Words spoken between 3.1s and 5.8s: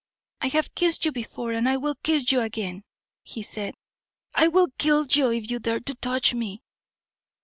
he said. "I will kill you if you dare